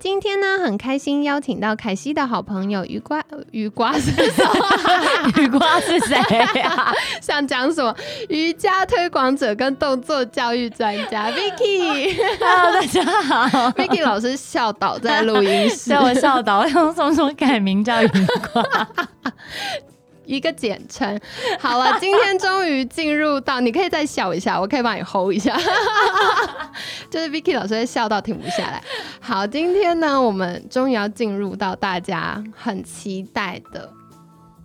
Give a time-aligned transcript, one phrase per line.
[0.00, 3.20] 今天呢，很开心邀请到凯西的好朋友鱼瓜，
[3.50, 5.32] 鱼瓜是什么？
[5.36, 6.16] 鱼瓜是谁
[6.60, 6.94] 呀？
[7.20, 7.94] 想讲什么？
[8.28, 12.16] 瑜伽推广者跟动作教育专家 Vicky。
[12.38, 13.70] Hello，大家好。
[13.72, 18.08] Vicky 老师笑倒在录音室，叫我笑倒，我想什么时候改名叫鱼
[18.52, 18.88] 瓜？
[20.28, 21.18] 一个简称。
[21.58, 25.58] 好了，今天终于进入到，你可以再笑一下，我可以帮你 hold 一下。
[27.10, 28.82] 就是 Vicky 老师会笑到停不下来。
[29.20, 33.90] 好，今天呢，我们终于要进入到大家很期待的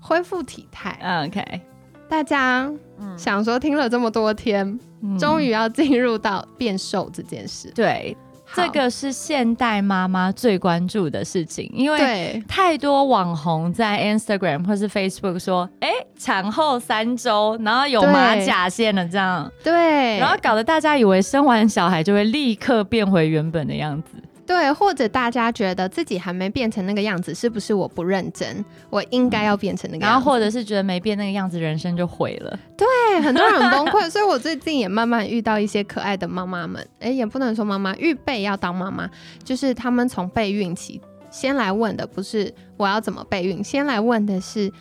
[0.02, 1.00] 恢复体态。
[1.02, 1.62] 嗯 OK，
[2.10, 2.70] 大家
[3.18, 7.72] 想说听了这么多天，嗯终于要进入到变瘦这件事。
[7.74, 24.10] 对，好这个是现代妈妈最关注的事情，因为太多网红在 Instagram 或是 Facebook 说，哎、产后三周，然后有马甲线了这样，对，然后搞得大家以为生完小孩就会立刻变回原本的样子。
[24.54, 28.64] 对，或者大家觉得自己还没变成那个样子，是不是我不认真？
[28.92, 30.24] 我应该要变成那个然样子。
[30.24, 32.60] 后或者是觉得没变那个样子，人生就毁了。
[32.78, 32.88] 对，
[33.22, 39.10] 很多人很崩溃，所以我最近也慢慢遇到一些可爱的妈妈们，哎，也不能说妈妈，预备要当妈妈，
[39.44, 41.02] 就是他们从备孕期
[41.32, 44.72] 先来问的，不是我要怎么备孕，先来问的是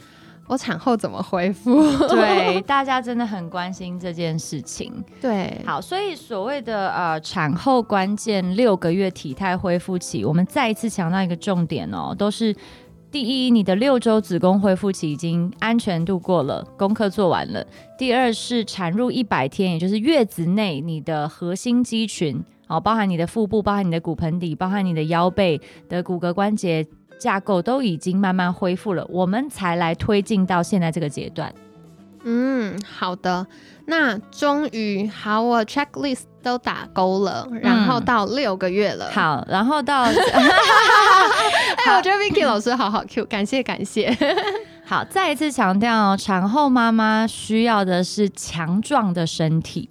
[0.52, 1.82] 我产后怎么恢复。
[2.08, 4.92] 对，大家真的很关心这件事情。
[5.18, 12.54] 对，好，所以所谓的呃产后关键六个月体态恢复期，我们再一次强调一个重点哦，都是
[13.10, 17.64] 第一，你的六周子宫恢复期已经安全度过了，功课做完了；
[17.96, 25.58] 第二是产褥一百天，也就是月子内你的核心肌群，哦，包含你的腹部，包含你的骨盆底，包含你的腰背
[25.88, 26.86] 的骨骼关节。
[27.22, 31.54] 架构都已经慢慢恢复了，我们才来推进到现在这个阶段。
[32.24, 33.46] 嗯，好的，
[33.86, 40.02] 那终于好，我 checklist 都打勾了，然后到六个月了。，好，然后到
[41.84, 44.16] 哎，我觉得 Vicky 老师好好 Q，感谢感谢。
[44.84, 49.88] 好，再一次强调，产后妈妈需要的是强壮的身体，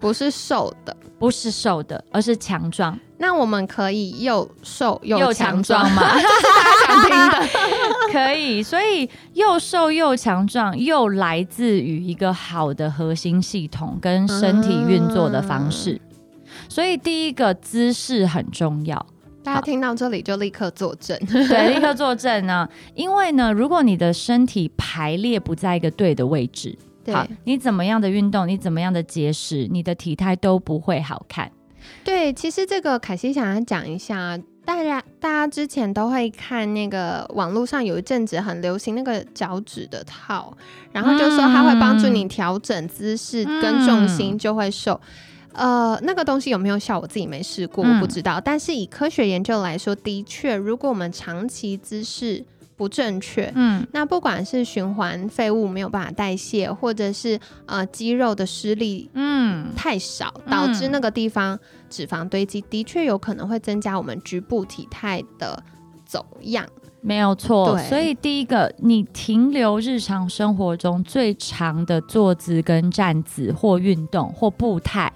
[0.00, 6.02] 不是瘦的，不是瘦的，而是强壮那我们可以又瘦又又强强壮壮嘛，
[6.86, 7.48] 想听的。
[8.10, 8.62] 可以。
[8.62, 16.00] 所以又瘦又强壮，又来自于一个好的核心系统跟身体运作的方式。
[16.68, 19.04] 所以第一个姿势很重要。
[19.42, 21.18] 大家听到这里就立刻坐正。
[21.26, 22.68] 对，立刻坐正呢。
[22.94, 31.50] 因为呢，如果你的身体排列不在一个对的位置，对好，你怎么样的运动，你怎么样的节食，你的体态都不会好看。
[32.04, 40.54] 对，其实这个凯西想要讲一下，大家大家之前都会看那个网络上有一阵子很流行那个脚趾的套，
[40.92, 45.00] 然后就说它会帮助你调整姿势跟重心，就会瘦。
[45.52, 47.00] 呃，那个东西有没有效？
[47.00, 48.40] 我自己没试过，嗯我不知道。
[48.40, 52.44] 但是以科学研究来说，的确，如果我们长期姿势
[52.80, 61.58] 不正确，嗯，那不管是循环废物没有办法代谢，或者是呃肌肉的施力嗯，太少，嗯导致那个地方
[61.90, 65.62] 脂肪堆积，的确有可能会增加我们局部体态的
[66.06, 66.66] 走样。
[67.02, 67.74] 没有错。
[67.74, 75.12] 对所以第一个，你停留日常生活中最长的坐姿跟站姿或运动或步态。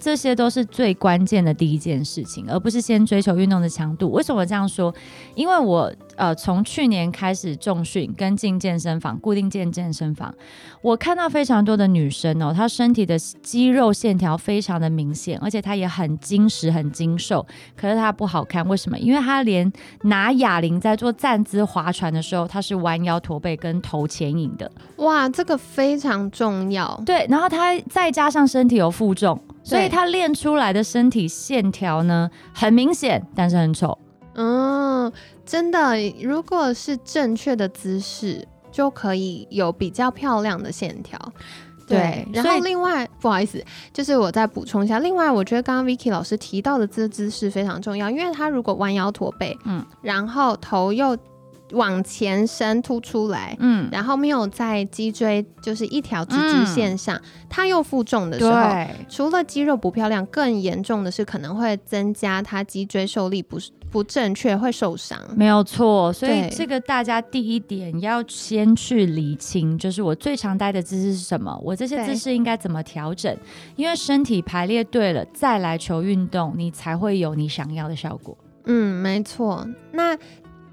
[0.00, 4.12] 这些都是最关键的第一件事情，而不是先追求运动的强度。
[4.12, 4.94] 为什么这样说？
[5.34, 10.34] 因为我呃从去年开始重训跟进健身房，固定健健身房，
[10.82, 17.46] 我看到非常多的女生哦，她身体的肌肉线条非常的明显，而且她也很精实、很精瘦，
[17.76, 18.66] 可是她不好看。
[18.68, 18.98] 为什么？
[18.98, 24.70] 因为她连拿哑铃在做站姿划船的时候，她是弯腰驼背跟头前引的。
[24.96, 27.00] 哇，这个非常重要。
[27.06, 33.96] 对，然后她再加上身体有负重，所以她练出来的身体线条呢很明显，但是很丑。
[34.40, 34.77] 嗯，
[35.44, 41.18] 真的，如果是正确的姿势，就可以有比较漂亮的线条。
[41.86, 43.64] 对，然后另外不好意思，
[43.94, 51.16] 就是我再补充一下，另外我觉得刚刚 Vicky 老师提到的这姿势非常重要，因为他如果弯腰驼背，嗯嗯，然后头又
[51.72, 63.58] 往前伸凸出来，嗯，然后没有在脊椎就是一条直直线上，它又负重的时候，除了肌肉不漂亮，更严重的是可能会增加它脊椎受力不
[63.90, 65.18] 不正确，会受伤。
[65.34, 66.12] 没有错。
[66.12, 73.34] 所以这个大家第一点要先去理清，就是我最常待的姿势是什么，我这些姿势应该怎么调整，
[73.76, 78.36] 因为身体排列对了，再来求运动，你才会有你想要的效果。
[78.70, 79.66] 嗯，没错。
[79.92, 80.14] 那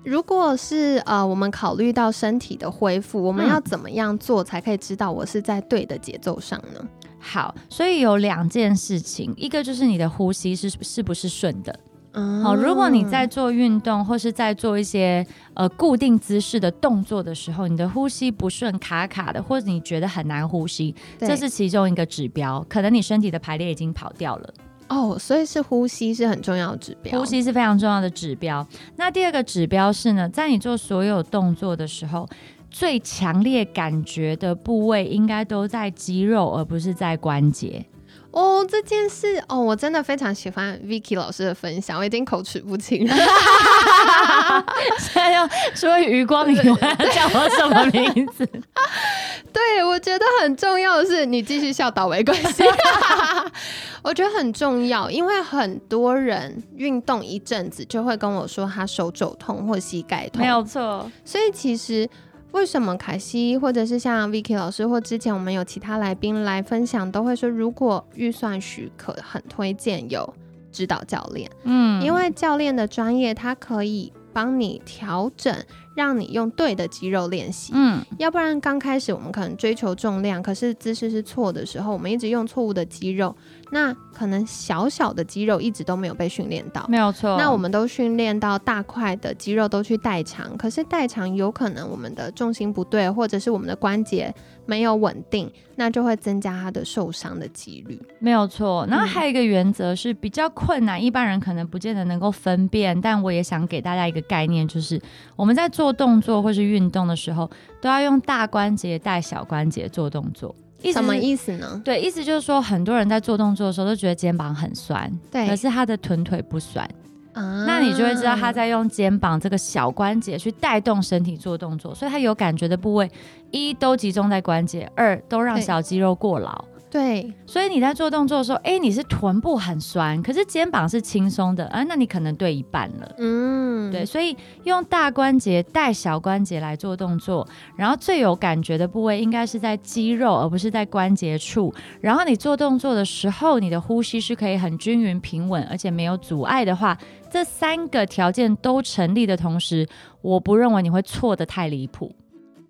[0.06, 6.88] 如果是呃，我们考虑到身体的恢复，我们嗯要怎么样做才可以知道我是在对的节奏上呢？
[7.20, 11.80] 好，所以有两件事情，一个就是你的呼吸是是不是顺的。
[12.14, 15.26] 嗯好，如果你在做运动或是在做一些
[15.56, 24.54] 呃固定姿势的动作的时候，你的呼吸不顺、卡卡的，或者你觉得很难呼吸，这是其中一个指标，可能你身体的排列已经跑掉了。
[24.88, 27.20] 哦，所以是呼吸是很重要的指标。
[27.20, 28.66] 呼吸是非常重要的指标。
[28.98, 32.28] 那第二个指标是呢，在你做所有动作的时候，
[32.70, 37.86] 最强烈感觉的部位应该都在肌肉，而不是在关节。
[38.32, 43.16] 哦，这件事哦，我真的非常喜欢 Vicky 老师的分享，我已经口齿不清了。
[45.00, 48.46] 现在要说余光以外，要叫我什么名字？
[49.54, 52.64] 对，我觉得很重要的是，你继续笑倒没关系。
[54.06, 62.08] 我觉得很重要，因为很多人运动一阵子就会跟我说他手肘痛或膝盖痛，没有错，所以其实
[62.52, 70.32] 为什么凯西或者是像 Vicky 老师或之前我们有其他来宾来分享，都会说如果预算许可，很推荐有
[70.72, 72.00] 指导教练，嗯。
[72.04, 75.52] 因为教练的专业，他可以帮你调整，
[75.96, 77.72] 让你用对的肌肉练习。
[77.74, 83.36] 嗯，要不然刚开始我们可能追求重量，可是姿势是错的时候，我们一直用错误的肌肉，
[83.72, 86.86] 那可能小小的肌肉一直都没有被训练到。
[86.88, 87.38] 没有错。
[87.38, 94.34] 那我们都训练到大块的肌肉都去代偿，可是代偿有可能我们的重心不对，或者是我们的关节
[94.66, 98.02] 没有稳定，那就会增加它的受伤的几率。
[98.20, 98.86] 没有错。
[98.90, 105.02] 然后嗯还有一个原则是比较困难，一般人可能不见得能够分辨，但我也想给大家一个概念，就是
[105.36, 107.50] 我们在做动作或是运动的时候，
[107.82, 110.56] 都要用大关节带小关节做动作。
[110.82, 111.82] 意思什么意思呢？
[111.84, 116.88] 对，意思就是说，很多人在做动作的时候都觉得肩膀很酸，对可是他的臀腿不酸，
[117.34, 123.10] 啊那你就会知道他在用肩膀这个小关节去带动身体做动作，所以他有感觉的部位，
[123.50, 126.64] 一都集中在关节，二都让小肌肉过劳。
[126.96, 133.16] 对所以你在做动作的时候，哎，你是臀部很酸，可是肩膀是轻松的，啊，那你可能对一半了。
[133.18, 134.34] 嗯对，所以
[134.64, 137.46] 用大关节带小关节来做动作，
[137.76, 141.74] 然后最有感觉的部位应该是在肌肉，而不是在关节处。
[142.00, 146.98] 然后你做动作的时候，你的呼吸是可以很均匀平稳，而且没有阻碍的话，
[147.30, 149.86] 这三个条件都成立的同时，
[150.22, 152.16] 我不认为你会错的太离谱。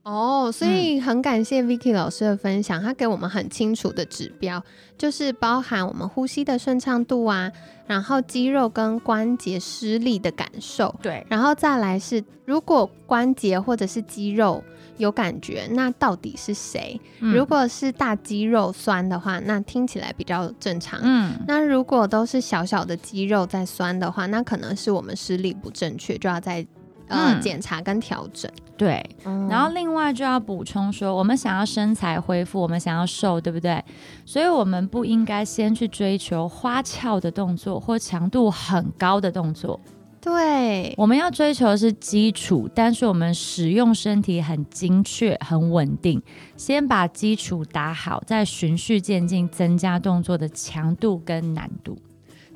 [0.05, 4.63] 哦，所以很感谢 Vicky 老师的分享，他给我们很清楚的指标，
[4.95, 7.51] 就是包含我们呼吸的顺畅度啊，
[7.87, 14.63] 然后肌肉跟关节施力的感受，对，然后再来是如果关节或者是肌肉
[14.97, 17.01] 有感觉，那到底是谁？
[17.21, 20.99] 嗯如果是大肌肉酸的话，那听起来比较正常。
[21.01, 26.63] 嗯，那如果都是小小的肌肉在酸的话，那可能是我们施力不正确，就要再
[27.07, 28.51] 呃、嗯检查跟调整。
[28.77, 29.03] 对。
[29.25, 33.83] 嗯然后另外就要补充说，我们想要身材恢复，我们想要瘦，对不对？
[34.25, 39.79] 所以我们不应该先去追求花俏的动作或强度很高的动作，
[40.19, 46.21] 对，我们要追求的是基础，但是我们使用身体很精确、很稳定。
[46.57, 51.97] 先把基础打好，再循序渐进增加动作的强度跟难度。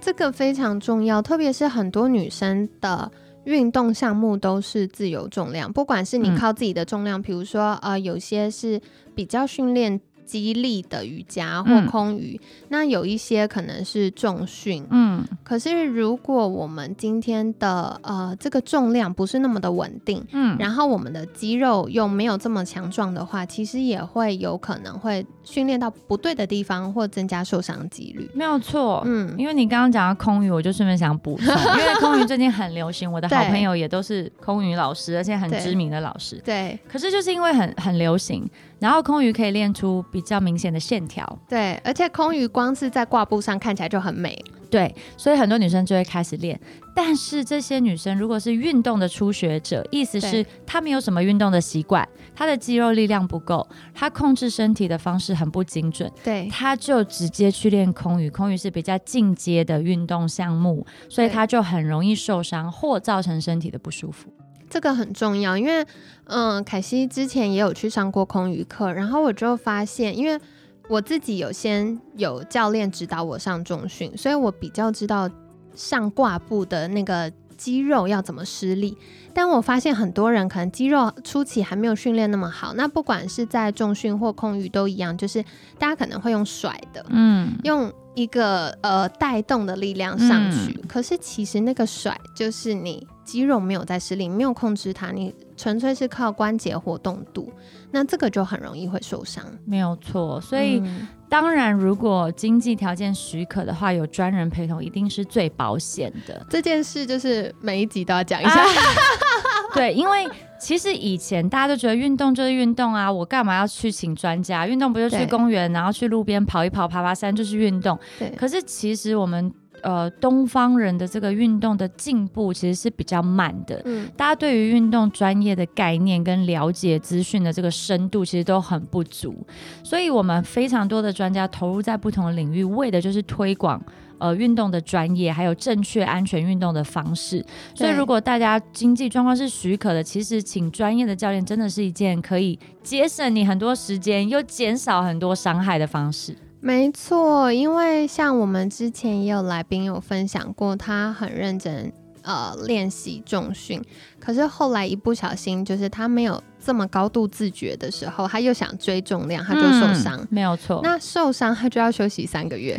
[0.01, 3.11] 这个非常重要，特别是很多女生的
[3.50, 6.36] 运动项目都是自由重量，不管是你嗯。
[6.38, 8.79] 靠自己的重量，比如说呃，有些是
[9.15, 14.86] 比较训练肌力的瑜伽或嗯空余，那有一些可能是重训。
[14.91, 28.29] 嗯，可是如果我们今天的呃这个重量不是那么的稳定，嗯，然后我们的肌肉又没有这么强壮的话，其实也会有可能会训练到不对的地方，或增加受伤几率。
[28.36, 29.01] 没有错。
[29.07, 31.48] 嗯，因为你刚刚讲到空余，我就顺便想补充，
[31.79, 36.39] 因为空余最近很流行，我的好朋友也都是空余老师，而且很知名的老师。
[36.45, 38.48] 对可是就是因为很很流行，
[38.79, 44.41] 然后空余可以练出比较明显的线条，对，而且空余光是在挂布上看起来就很美。
[44.69, 46.59] 对，所以很多女生就会开始练。
[46.95, 58.29] 但是这些女生如果是运动的初学者，意思是她没有什么运动的习惯，她的肌肉力量不够，她控制身体的方式很不精准，对她就直接去练空余。
[58.29, 64.31] 空余是比较进阶的运动项目，所以她就很容易受伤或造成身体的不舒服。
[64.69, 65.85] 这个很重要，因为
[66.25, 70.39] 嗯，凯西之前也有去上过空余课，然后我就发现，因为
[70.88, 75.29] 我自己有先有教练指导我上重训，所以我比较知道
[75.75, 78.97] 上挂步的那个肌肉要怎么施力。
[79.33, 85.41] 但我发现很多人可能肌肉初期还没有训练那么好，那不管是在重训或空余都一样，就是
[85.77, 90.73] 大家可能会用甩的，嗯，用一个呃带动的力量上去。
[90.88, 97.51] 可是其实那个甩就是你肌肉没有在施力，没有控制它，你纯粹是靠关节活动度，
[97.91, 99.45] 那这个就很容易会受伤。
[99.65, 100.81] 没有错，所以。
[101.29, 106.43] 当然，如果经济条件许可的话，有专人陪同一定是最保险的。
[106.49, 108.55] 这件事就是每一集都要讲一下。
[109.75, 110.27] 对，因为
[110.59, 114.67] 其实以前大家都觉得运动就是运动啊，我干嘛要去请专家？
[114.67, 117.97] 运动不就去公园，然后去路边跑一跑、爬爬山就是运动。
[118.17, 118.29] 对。
[118.31, 119.51] 可是其实我们。
[119.81, 123.81] 呃，东方人的这个运动的进步其实是比较慢的。
[123.85, 129.33] 嗯，大家对于运动专业的概念跟了解资讯的这个深度其实都很不足，
[129.81, 133.81] 所以我们非常多的专家投入在不同的领域，为的就是推广
[134.19, 137.43] 呃运动的专业，还有正确安全运动的方式。
[137.73, 146.35] 所以，如果大家经济状况是许可的，其实请专业的教练真的是一件可以节省你很多时间，又减少很多伤害的方式。
[146.61, 151.89] 没错，因为像我们之前也有来宾有分享过，他很认真
[152.21, 153.81] 呃练习重训，
[154.19, 160.27] 可是后来一不小心，就是他没有这么高度自觉的时候，他又想追重量，他就受伤。
[160.29, 162.77] 没有错，那受伤他就要休息三个月。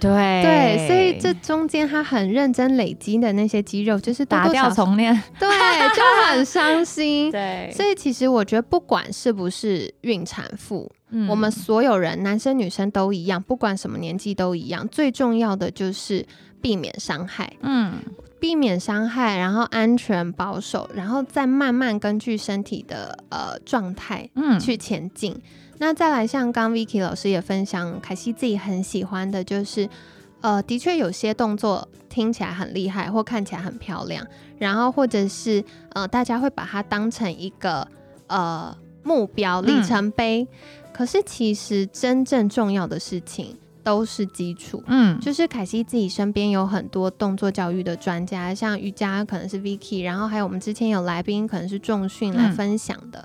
[0.00, 0.10] 对
[0.42, 5.48] 对，所以这中间他很认真累积的那些肌肉，就是打掉重练，对，
[5.94, 7.30] 就很伤心。
[7.32, 10.90] 对，所以其实我觉得，不管是不是孕产妇。
[11.26, 14.86] 我们所有人，男生女生都一样，不管什么年纪都一样。
[14.88, 16.26] 最重要的就是
[16.60, 17.94] 避免伤害，嗯，
[18.38, 25.34] 避免伤害，然后安全保守，然后再慢慢根据身体的呃状态，嗯，去前进。
[25.78, 29.88] 那再来，像刚 Vicky 老师也分享，凯西自己很喜欢的就是，
[30.40, 34.26] 呃，的确有些动作听起来很厉害，或看起来很漂亮，
[34.58, 37.86] 然后或者是呃，大家会把它当成一个
[38.26, 40.46] 呃目标里程碑。
[40.92, 53.24] 可是其实真正重要的事情都是基础，嗯，就是凯西自己身边有很多动作教育的专家，像瑜伽可能是 Vicky，然后还有我们之前有来宾可能是重训来分享的，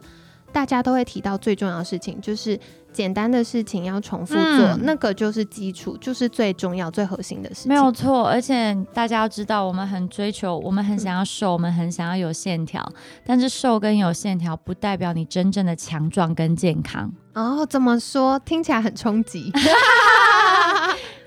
[0.53, 2.57] 大家都会提到最重要的事情就是。
[2.93, 7.69] 简单的事情要重复做，那个就是基础，就是最重要、最核心的事情。
[7.69, 12.87] 没有错，而且大家要知道，我们很追求，我们很想要瘦，我们很想要有线条，
[13.25, 17.11] 但是瘦跟有线条不代表你真正的强壮跟健康。
[17.33, 18.37] 哦，怎么说？
[18.37, 19.51] 听起来很冲击。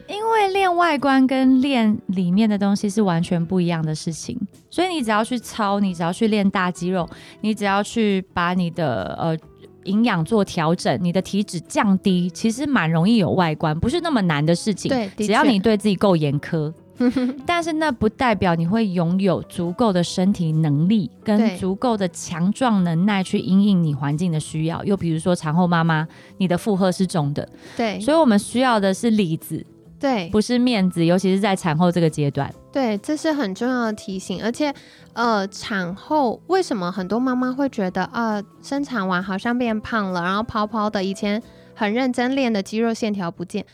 [0.08, 4.38] 因为练外观跟练里面的东西是完全不一样的事情，
[4.70, 7.08] 所以你只要去操，你只要去练大肌肉，
[7.40, 9.36] 你只要去把你的呃。
[9.84, 14.88] 营养做调整，你的体脂降低，其实蛮容易有外观，不是那么难的事情。
[14.88, 16.74] 对，只要你对自己够严苛。
[17.46, 24.82] 但是那不代表你会拥有足够的身体能力跟足够的强壮能耐去应应你环境的需要。
[24.82, 26.08] 又比如说产后妈妈，
[26.38, 27.48] 你的负荷是重的。
[27.76, 29.64] 对，所以我们需要的是里子。
[29.98, 32.52] 对，不是面子，尤其是在产后这个阶段。
[32.70, 34.44] 对，这是很重要的提醒。
[34.44, 34.72] 而且，
[35.14, 41.42] 呃，产后为什么很多妈妈会觉得啊，生产完好像变胖了，然后泡泡的，以前
[41.74, 43.64] 很认真练的肌肉线条不见？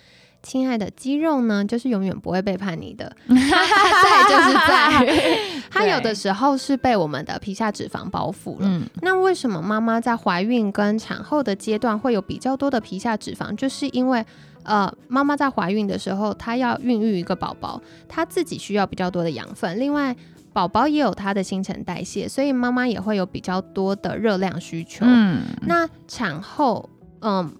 [0.44, 8.66] 亲爱的，肌肉呢，就是永远不会背叛你的， 它在就是在，它有的时候是被我们的皮下脂肪包覆了。
[8.68, 13.56] 嗯，那为什么妈妈在怀孕跟产后的阶段会有比较多的皮下脂肪？
[13.56, 14.24] 就是因为。
[14.64, 19.78] 呃，妈妈在怀孕的时候，她要孕育一个宝宝，她自己需要比较多的养分。
[19.78, 20.14] 另外，
[20.52, 25.04] 宝宝也有他的新陈代谢，所以妈妈也会有比较多的热量需求。
[25.08, 26.88] 嗯，那产后，
[27.20, 27.50] 嗯。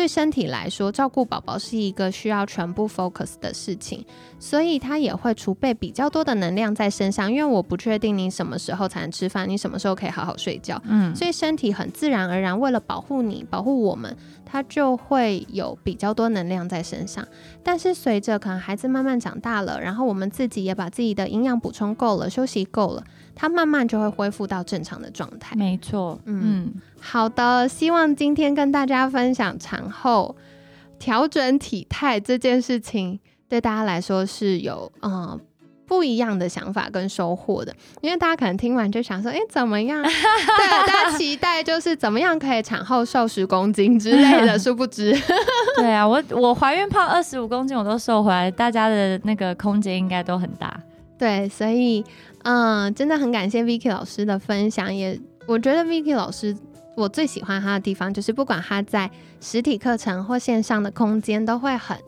[0.00, 4.02] 对身体来说，照顾宝宝是一个需要全部 focus 的事情，
[4.38, 7.30] 所以他也会储备比较多的能量在身上。
[7.30, 14.16] 因为我不确定你什么时候才能吃饭，你什么时候可以好好睡觉，嗯，所以身体很自然而然为了保护你、保护我们，
[14.46, 17.22] 它就会有比较多能量在身上。
[17.62, 23.04] 但是随着可能孩子慢慢长大了，然后我们自己也把自己的营养补充够了，休息够了。
[23.40, 25.56] 它慢慢就会恢复到正常的状态。
[25.56, 26.70] 没错，嗯，
[27.00, 30.36] 好的，希望今天跟大家分享产后
[30.98, 33.18] 调整体态这件事情，
[33.48, 35.40] 对大家来说是有嗯
[35.86, 37.74] 不一样的想法跟收获的。
[38.02, 40.02] 因为大家可能听完就想说，哎，怎么样？
[40.04, 45.18] 对，大家期待就是怎么样可以产后瘦十公斤之类的， 殊不知，
[45.80, 50.78] 对啊，我我怀孕胖二十五公斤我都瘦回来，大家的那个空间应该都很大。
[51.20, 52.04] 对，所以。
[52.42, 56.56] 嗯，真的很感谢 Vicky 老师的分享，也我觉得 Vicky 老师
[56.96, 59.10] 我最喜欢他的地方，就是不管他在
[59.42, 61.98] 实体课程或线上的空间，都会很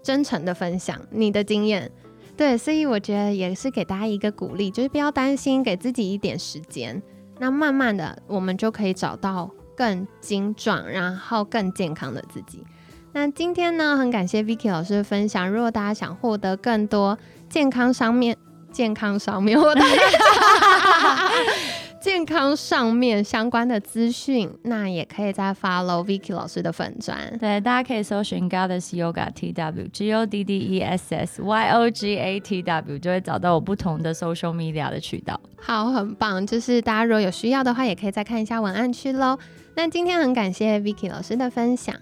[0.00, 1.90] 真诚的分享你的经验。
[2.36, 7.02] 对，所以我觉得也是给大家一个鼓励，就是不要担心，给自己一点时间，
[7.40, 12.64] 那慢慢的我们就可以找到更精壮，然后更健康的自己。
[13.12, 15.50] 那今天呢，很感谢 Vicky 老师的分享。
[15.50, 18.36] 如果大家想获得更多健康上面、
[18.72, 21.30] 健康上面，我大家
[22.00, 27.36] 健康上面相关的资讯，那也可以再 follow Vicky 老师的粉砖。
[27.38, 32.40] 对，大家可以搜寻 Goddess Yoga T W G O D D E S S Y O G A
[32.40, 35.38] T W，就会找到我不同的 social media 的渠道。
[35.60, 36.46] 好，很棒。
[36.46, 39.38] 就是大家如果有需要的话，也可以再看一下文案区喽。
[39.76, 41.94] 那今天很感谢 Vicky 老师的分享。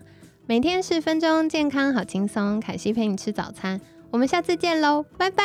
[0.46, 2.60] 每天十分钟，健康好轻松。
[2.60, 3.80] 凯西陪你吃早餐，
[4.12, 5.44] 我们下次见喽，拜拜。